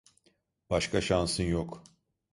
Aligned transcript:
Başka 0.69 1.01
şansın 1.01 1.43
yok. 1.43 1.83